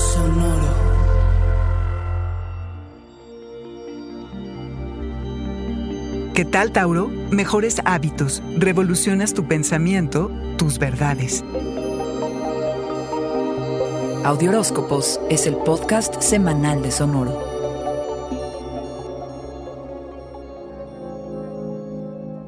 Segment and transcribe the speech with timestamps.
[0.00, 0.90] Sonoro.
[6.34, 7.08] ¿Qué tal, Tauro?
[7.30, 8.42] Mejores hábitos.
[8.56, 11.44] Revolucionas tu pensamiento, tus verdades.
[14.24, 17.38] Audioróscopos es el podcast semanal de Sonoro.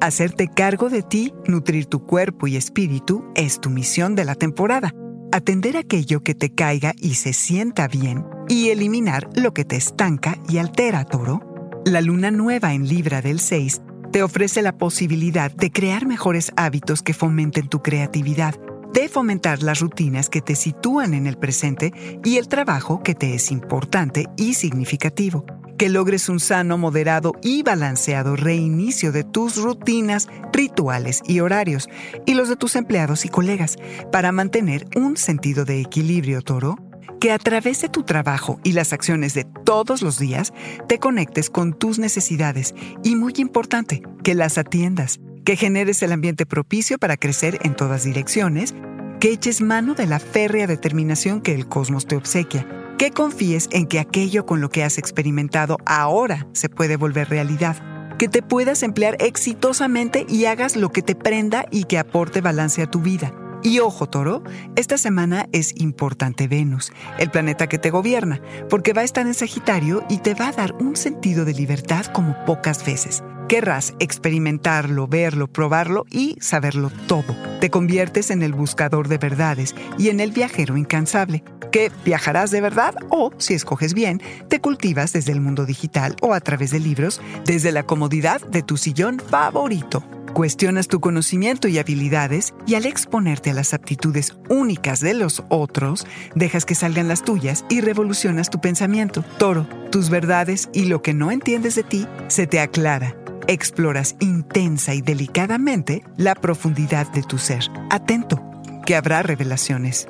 [0.00, 4.94] Hacerte cargo de ti, nutrir tu cuerpo y espíritu es tu misión de la temporada.
[5.34, 10.36] Atender aquello que te caiga y se sienta bien y eliminar lo que te estanca
[10.46, 11.40] y altera, toro.
[11.86, 13.80] La luna nueva en Libra del 6
[14.12, 18.56] te ofrece la posibilidad de crear mejores hábitos que fomenten tu creatividad,
[18.92, 23.34] de fomentar las rutinas que te sitúan en el presente y el trabajo que te
[23.34, 25.46] es importante y significativo
[25.78, 31.88] que logres un sano, moderado y balanceado reinicio de tus rutinas, rituales y horarios,
[32.26, 33.76] y los de tus empleados y colegas,
[34.10, 36.76] para mantener un sentido de equilibrio, toro,
[37.20, 40.52] que a través de tu trabajo y las acciones de todos los días
[40.88, 46.46] te conectes con tus necesidades y, muy importante, que las atiendas, que generes el ambiente
[46.46, 48.74] propicio para crecer en todas direcciones,
[49.20, 52.66] que eches mano de la férrea determinación que el cosmos te obsequia,
[52.98, 57.76] que confíes en que aquello con lo que has experimentado ahora se puede volver realidad,
[58.18, 62.82] que te puedas emplear exitosamente y hagas lo que te prenda y que aporte balance
[62.82, 63.34] a tu vida.
[63.64, 64.42] Y ojo, toro,
[64.74, 69.34] esta semana es importante Venus, el planeta que te gobierna, porque va a estar en
[69.34, 73.22] Sagitario y te va a dar un sentido de libertad como pocas veces.
[73.52, 77.36] Querrás experimentarlo, verlo, probarlo y saberlo todo.
[77.60, 82.62] Te conviertes en el buscador de verdades y en el viajero incansable, que viajarás de
[82.62, 86.80] verdad o, si escoges bien, te cultivas desde el mundo digital o a través de
[86.80, 90.02] libros, desde la comodidad de tu sillón favorito.
[90.32, 96.06] Cuestionas tu conocimiento y habilidades y al exponerte a las aptitudes únicas de los otros,
[96.34, 99.22] dejas que salgan las tuyas y revolucionas tu pensamiento.
[99.38, 103.14] Toro, tus verdades y lo que no entiendes de ti se te aclara
[103.46, 107.64] exploras intensa y delicadamente la profundidad de tu ser.
[107.90, 108.42] Atento,
[108.86, 110.08] que habrá revelaciones.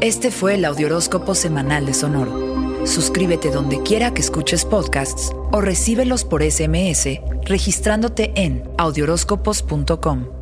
[0.00, 2.86] Este fue el Audioróscopo Semanal de Sonoro.
[2.86, 10.41] Suscríbete donde quiera que escuches podcasts o recíbelos por SMS registrándote en audioróscopos.com.